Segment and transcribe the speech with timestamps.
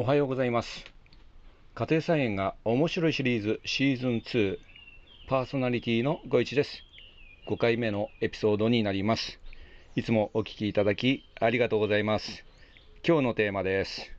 [0.00, 0.86] おはようございます。
[1.74, 4.56] 家庭菜園が面白いシリーズシーズン2
[5.28, 6.82] パーソナリティのご一です。
[7.46, 9.38] 5回目のエピソードになります。
[9.96, 12.46] いつもお聞きいただきありがとうございます。
[13.06, 14.10] 今日のテーマです。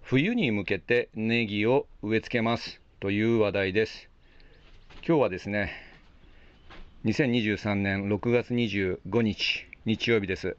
[0.00, 2.80] 冬に向けてネギを植え付けます。
[2.98, 4.08] という話題です。
[5.06, 5.70] 今日はですね
[7.04, 10.56] 2023年6月25日日曜日です。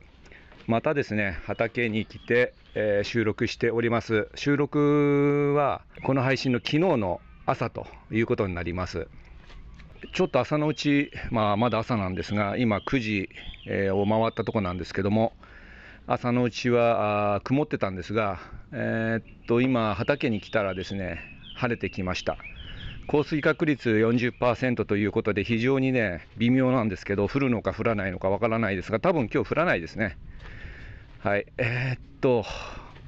[0.68, 4.30] またですね畑に来て、えー、収録しております。
[4.36, 9.08] 収録はこの配信の昨日の朝ということになります。
[10.14, 13.30] ちょっと朝のうち、まあ、まだ朝なんですが今9時、
[13.68, 15.34] え、を回ったとこなんですけども
[16.08, 18.40] 朝のうちは曇ってたんですが、
[18.72, 21.20] えー、っと今畑に来たらですね
[21.56, 22.38] 晴れてきました。
[23.08, 30.18] 降水確率40%ということで非常にね微妙なんですけど降るのか降らないのかわからないですが多分今日降らないですね。
[31.24, 32.44] はい、えー、っと、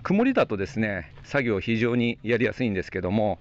[0.04, 3.40] 曇りだとですね、作業非常にやりやすいんですけども、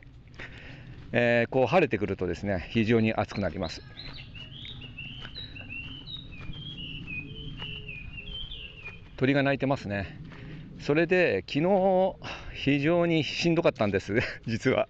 [1.13, 3.83] えー、こう晴れてくるとですね、非常に暑くなります。
[9.19, 10.19] 鳥が鳴いてますね。
[10.81, 12.17] それで、昨日、
[12.55, 14.89] 非常にしんどかったんです、 実は。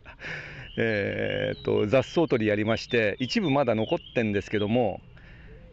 [0.79, 5.01] えー、っと、雑草取りやりまして、一部まだ残ってんですけども、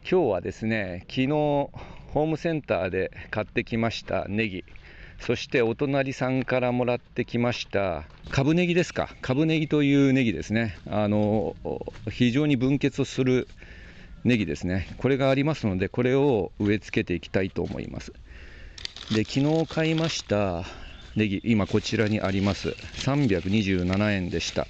[0.01, 1.69] 今日はですね、昨日、
[2.13, 4.63] ホームセンターで買ってきましたネギ。
[5.19, 9.09] そしてお隣さんからもらってきました株ネギですか。
[9.21, 10.77] 株ネギというネギですね。
[10.89, 11.55] あの
[12.09, 13.47] 非常に分結する
[14.23, 14.87] ネギですね。
[14.97, 18.13] これがありますのでこれを植え付けていきたいと思います。
[19.13, 20.63] で昨日買いました
[21.15, 22.69] ネギ今こちらにあります。
[22.69, 24.67] 327円でした。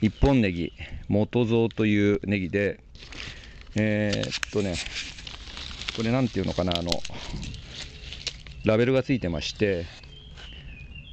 [0.00, 0.72] 一本ネギ
[1.08, 2.80] 元蔵というネギで
[3.74, 4.74] えー、っとね
[5.98, 6.92] これ何ていうのかなあの
[8.64, 9.84] ラベルがついてまして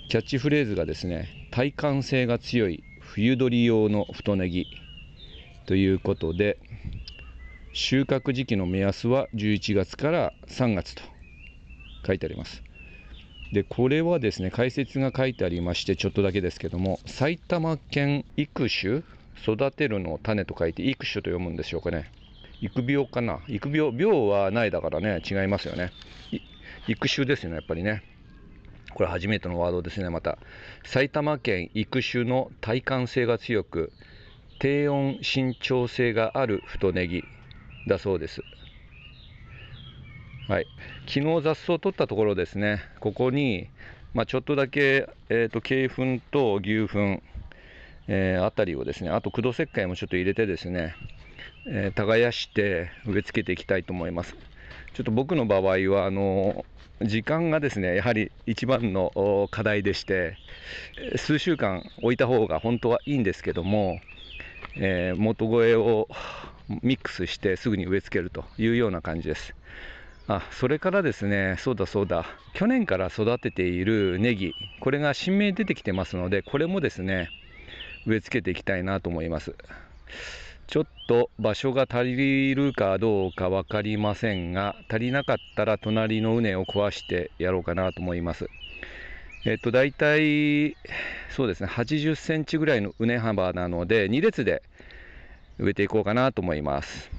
[0.09, 4.67] キャッチフレーズがですね耐寒性が強い冬鳥用の太ネギ
[5.65, 6.59] ということで
[7.73, 11.01] 収穫時期の目安は11月から3月と
[12.05, 12.61] 書いてあります。
[13.51, 19.01] でこれはですね解説が書いてありましてちょっとだけですけども埼玉県育種
[19.41, 22.11] 育てるの種と書いて育種と読むんでしょうかね。
[22.65, 23.41] 育苗かな？
[23.47, 25.91] 育苗、苗はないだからね、違いますよね。
[26.87, 28.03] 育種ですよね、やっぱりね。
[28.93, 30.37] これ初めてのワードですね、また。
[30.83, 33.91] 埼玉県育種の耐寒性が強く、
[34.59, 37.23] 低温伸長性がある太ネギ
[37.87, 38.41] だそうです。
[40.47, 40.67] はい、
[41.07, 43.69] 昨日雑草を取ったところですね、ここに、
[44.13, 45.89] まあ、ちょっとだけ、えーと、鶏
[46.19, 47.21] 粉と牛粉、
[48.07, 50.95] えー、あたりをですね、あと駆動石灰もちょっと入れてですね、
[51.67, 54.35] え、耕して植え付けていきたいと思います。
[54.93, 55.61] ちょっと僕の場合
[55.91, 56.65] はあの
[57.01, 60.37] 時間がですねやはり一番の課題でして
[61.17, 63.99] 数週間置いた方が本当はいいんですけども、
[64.77, 66.07] えー、元越を
[66.81, 69.53] ミックスしてすぐに植え付けるというような感じです。
[70.27, 77.29] あそれからですね、そうだそうだ、去年から育てているネギ、これが新芽出てきてますので、これもですね、
[78.07, 79.55] 植え付けていきたいなと思います。
[80.67, 88.49] ちょっと場所が足りるかどうか分かりませんが、足りなかったら隣の畝を壊してやろうかなと思います。
[89.45, 90.75] えっと、大体、
[91.29, 94.63] そうですね、80センチぐらいの畝幅なので、2列で
[95.59, 97.11] 植えていこうかなと思います。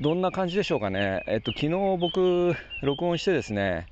[0.00, 1.24] どんな感じでしょうかね。
[1.26, 3.88] えっと、昨日僕、録音してですね、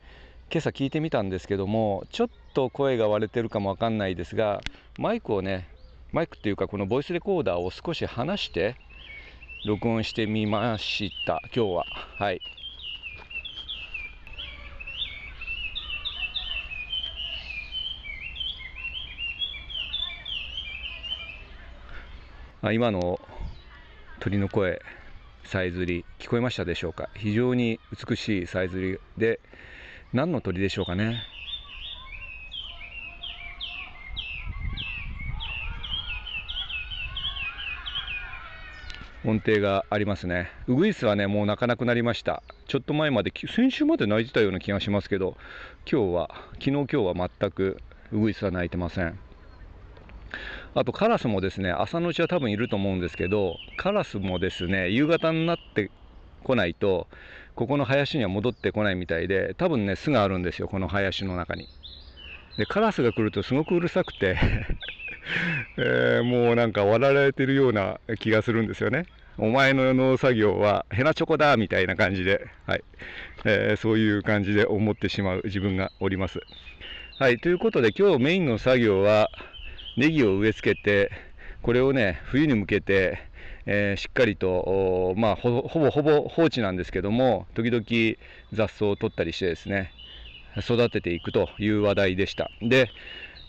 [0.51, 4.63] 今朝聞いてみたんですけども、ちょっと声が割れてるかもわかんないですが、
[4.97, 5.67] マイクをね、
[6.11, 8.77] マイクっていうかこのボイスレコーダーを少し離して
[9.67, 11.43] 録音してみました。
[11.55, 11.87] 今日は。
[12.19, 12.41] はい。
[22.63, 23.21] あ今の
[24.21, 24.83] 鳥の声
[25.45, 27.09] さえずり聞こえましたでしょうか？
[27.15, 29.41] 非常に美しいさえずりで
[30.13, 31.23] 何の鳥でしょうかね？
[39.29, 40.51] 音程がありますね。
[40.69, 42.43] ウグイスはね、もう鳴かなくなりました。
[42.67, 45.37] ちょっと前まで、先週まで鳴いてたような気がしますけど、
[45.91, 47.77] 今日は、昨日今日は全く
[48.11, 49.19] ウグイスは鳴いてません。
[50.75, 55.91] あとカラスもですね、朝のうちは多分いると思うんですけど、カラスもですね、夕方になって
[56.43, 57.07] こないと、
[57.55, 61.69] ここの林には戻ってこないみたいで、多分ね、巣があるんですよ、この林の中に。
[62.57, 64.39] で、カラスが来るとすごくうるさくて
[65.77, 69.05] えー、もうなんか割られてるような気がするんですよね。
[69.39, 72.85] お前の農作業はヘナチョコだみたいな感じで、はい。
[73.45, 76.41] えー、そういう感じで思ってしまう自分がおります。
[77.19, 79.31] はい、ということで今日メインの作業は
[79.97, 81.11] ネギを植え付けて
[81.63, 83.19] これをね冬に向けて、
[83.67, 87.85] えー、しっかりとまあほぼほぼ放置なんですけども時々
[88.53, 89.93] 雑草を取ったりしてですね
[90.59, 92.51] 育てていくという話題でした。
[92.61, 92.91] で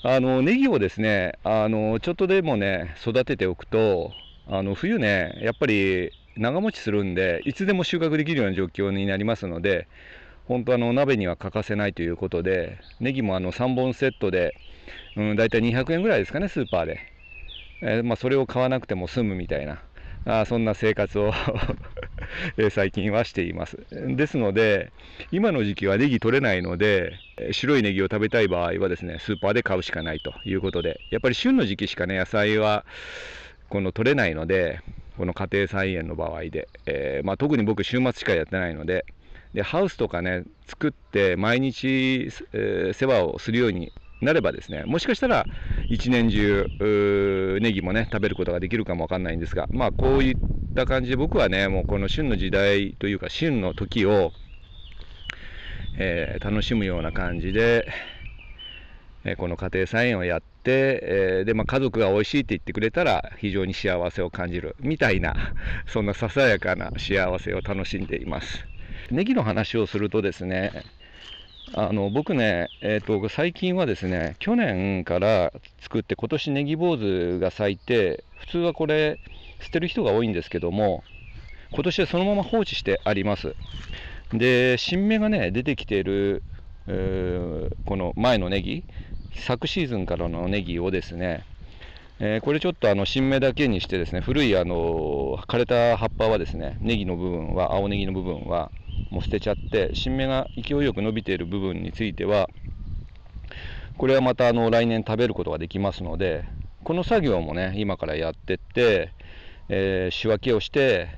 [0.03, 4.13] あのネギをですねあのちょっとでもね育てておくと
[4.51, 9.87] あの冬ねやっぱり長持ちするんでいつでも収穫できるような状況になりますので
[10.47, 14.55] 本当あの鍋には欠かせないということでネギもあの3本セットで、
[15.15, 16.99] うん、大体200円ぐらいですかねスーパーで、
[17.81, 19.83] えー、まあ、それを買わなくても済むみたいな
[20.25, 21.31] あそんな生活を
[22.71, 23.77] 最近はしています。
[23.91, 24.91] ですので
[25.31, 27.13] 今の時期はネギ取れないので
[27.51, 32.85] 白いネギを食べたい場合はですねスーパーで買うしかないということでやっぱり旬の時期しかね野菜は
[33.69, 34.81] この取れないので
[35.17, 39.05] この家庭菜園の場合で、えー、まあ、特に僕週末しかやってないので
[39.53, 45.45] でハウスとかね作って毎日、えー、世話をするようになればですねもしかしたら
[45.89, 46.67] 一年中
[47.61, 50.35] ネギもね食べることができるかもわかんないんですがまあこういっ
[50.75, 54.31] た感じで僕はねもうこの旬の時代というか旬の時を、
[55.97, 57.87] えー、楽しむような感じで、
[59.25, 60.99] え、この家庭菜園をやって、
[61.41, 65.35] え、でまあ、家族が美味しいって言ってくれたら非常に幸せを感じるみたいな
[65.87, 68.67] そんなささやかな幸せを楽しんでいます。
[69.11, 70.85] ネギの話をするとですね、
[71.73, 79.19] あの僕ね、えーと、最近はですね、去年から作って、今年ネギ坊主が咲いて、普通はこれ、
[79.61, 81.03] 捨てる人が多いんですけども、
[81.71, 83.55] 今年はそのまま放置してあります。
[84.33, 86.43] で、新芽がね、出てきている、
[86.87, 88.83] え、この前のネギ、
[89.35, 91.45] 昨シーズンからのネギをですね、
[92.19, 98.71] えー、これちょっとあの新芽だけにしてですね、古いあの枯れた葉っぱはですね、ネギの部分は、青ネギの部分は、
[99.09, 102.49] もう捨てちゃって新芽が勢いよく伸びている部分については
[103.97, 106.45] これはまたあの来年食べることができますので
[106.83, 109.11] この作業もね今からやってって、
[109.67, 111.09] えー、仕分けをして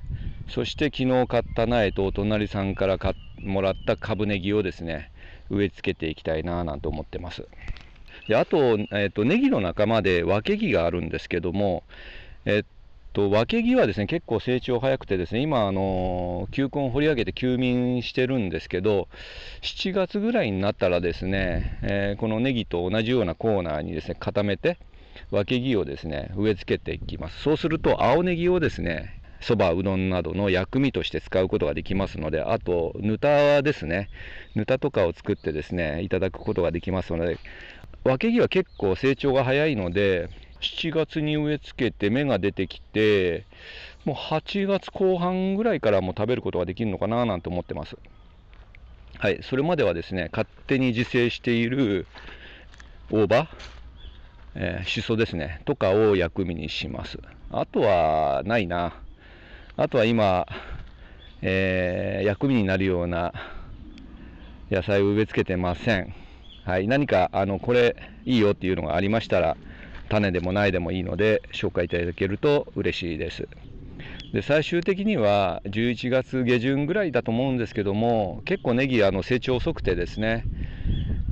[0.50, 2.98] そして昨日買った苗とお隣さんから
[3.40, 5.12] もらった株ネギをですね
[5.50, 7.48] 植え付けていきたいななんて思ってます。
[8.28, 11.84] であと,、えーと、ネギの仲間で分け木があるんですけども
[12.46, 12.64] えっ
[13.14, 19.10] と分け木はですね結構成長早くてですね今あの球根を掘り上げて休眠してるんですけど
[19.62, 24.78] 7月ぐらいになったらですね、えー、このネギと同じようなコーナーにですね固めて
[25.30, 27.42] 分け木をですね植え付けていきます。
[27.42, 34.10] そうすると青ネギをですねそばうどんなどの薬味として使うことができますのであとぬたですね
[34.56, 37.38] ぬたとかを作ってですねいただくことができますので
[38.04, 40.30] 分け木は結構成長が早いので
[40.62, 43.46] 7月に植え付けて芽が出てきて、
[44.06, 47.98] もう8月後半ぐらいからも食べることができるのかななんて思ってます。
[49.18, 52.08] はい、それまではですね、勝手に自生している
[53.12, 53.48] 大葉、
[54.56, 57.20] えー、シソですね、とかを薬味にします。
[57.52, 58.94] あとはないな。
[59.78, 60.46] あとは今、
[61.42, 63.34] えー、薬味になるような
[64.70, 66.14] 野菜を植え付けてません。
[66.72, 69.58] はい、何かあのこれいいよっていうのがありましたら、
[70.08, 73.50] 種でもないでもいいので紹介いただけると嬉しいです。
[74.32, 80.46] で最終的には11月下旬ぐらいだと思うんですけども結構ネギあの成長遅くてですね、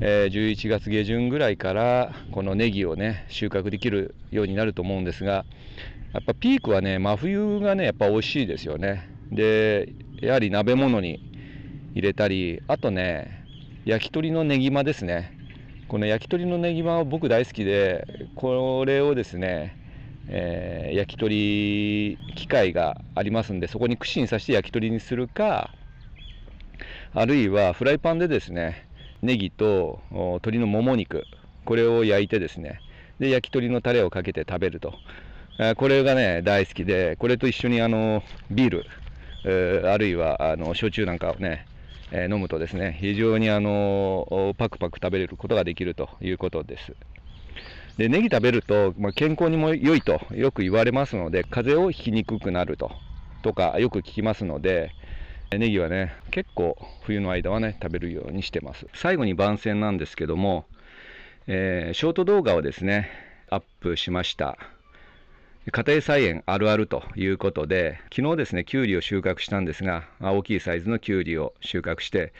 [0.02, 5.46] えー、11月下旬ぐらいからこのネギをね収穫できるようになると思うんですが
[6.14, 11.22] やっぱピークはね真冬がねやっぱ美味しいですよねでやはり鍋物に
[11.94, 13.39] 入れたりあとね
[13.90, 15.36] 焼き鳥のねぎまですね。
[15.88, 18.06] この焼き鳥のねぎまは僕大好きで
[18.36, 19.76] これをですね、
[20.28, 25.72] えー、焼き鳥機械がありますんでそこに串に刺して焼き鳥にするか
[27.16, 28.88] あるいはフライパンでですね
[29.24, 31.24] ネギと鶏のもも肉
[31.66, 32.84] これを焼いてですね
[33.18, 34.94] で焼き鳥のタレをかけて食べると。
[35.78, 38.86] これがね大好きでこれと一緒にあのビール、
[39.46, 41.66] え、あるいはあの焼酎なんかをね
[42.12, 46.96] え飲むとですね非常にあのパクパク食べれることができるということです。
[47.98, 52.92] でネギ食べると、まあ、健康にも良いとよく言われますので風邪をひきにくくなると
[53.42, 54.92] とかよく聞きますので
[55.52, 60.66] ネギはね結構冬の間はね食べるようにしてます最後に番宣なんですけども、
[61.48, 63.10] えー、ショート動画をですね
[63.50, 64.58] アップしました
[65.68, 72.34] 家庭菜園あるあるということで、昨日ですね、きゅうりを収穫したんですが、大きいサイズのきゅうりを収穫して、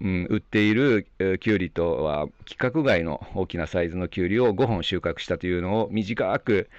[0.00, 1.06] うん、売っている
[1.40, 6.70] きゅうりとは規格外の大きなサイズのきゅうりを5本収穫したというのを短く、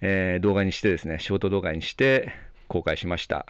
[0.00, 2.32] えー、動画にしてですね、ショート動画にして
[2.66, 3.46] 公開しました。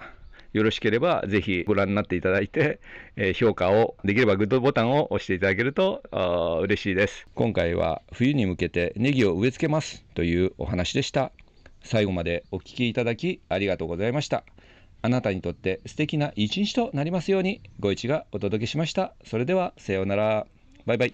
[0.53, 2.81] よろしければぜひご覧になっていただいて、
[3.17, 6.03] えー、評価を、できればグッドボタンを押していただけると
[6.63, 7.27] 嬉しいです。
[7.35, 11.33] 今回は冬に向けてネギを植え付けますというお話でした。
[11.85, 14.45] 最後までお聴きいただきありがとうございました。
[15.03, 19.15] あなたにとって素敵な一日となりますように、ご一がお届けしました。
[19.23, 20.47] それでは、さようなら。
[20.87, 21.13] バイバイ。